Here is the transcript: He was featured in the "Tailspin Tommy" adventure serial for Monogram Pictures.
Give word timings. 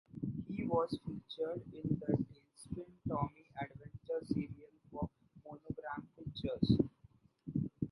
He 0.47 0.65
was 0.65 0.97
featured 1.05 1.61
in 1.75 1.99
the 1.99 2.07
"Tailspin 2.17 2.89
Tommy" 3.07 3.45
adventure 3.61 4.25
serial 4.25 4.71
for 4.91 5.07
Monogram 5.45 6.07
Pictures. 6.17 6.79